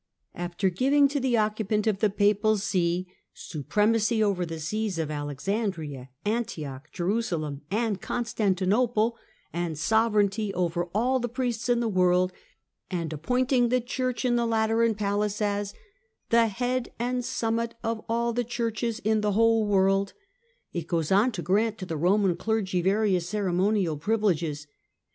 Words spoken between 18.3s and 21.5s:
the churches in the whole world," it goes on to